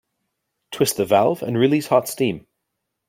Twist 0.71 0.97
the 0.97 1.05
valve 1.05 1.43
and 1.43 1.59
release 1.59 1.85
hot 1.89 2.07
steam. 2.09 2.47